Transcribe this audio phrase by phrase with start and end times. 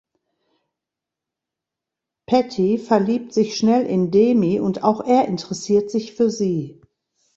[2.25, 6.81] Patti verliebt sich schnell in Demi und auch er interessiert sich für sie.